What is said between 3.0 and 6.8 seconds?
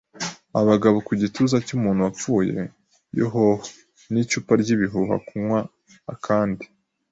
Yo-ho-ho, n'icupa ry'ibihuha! Kunywa kandi